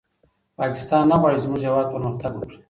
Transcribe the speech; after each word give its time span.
پاکستان 0.59 1.01
نه 1.11 1.15
غواړي 1.19 1.37
چې 1.39 1.43
زموږ 1.45 1.59
هېواد 1.65 1.87
پرمختګ 1.93 2.31
وکړي. 2.35 2.57